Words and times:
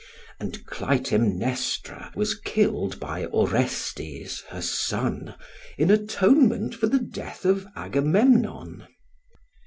And 0.39 0.65
Clytemnestra 0.65 2.11
was 2.15 2.33
killed 2.33 2.99
by 2.99 3.25
Orestes, 3.27 4.41
her 4.49 4.59
son, 4.59 5.35
in 5.77 5.91
atonement 5.91 6.73
for 6.73 6.87
the 6.87 6.97
death 6.97 7.45
of 7.45 7.67
Agamemnon. 7.75 8.87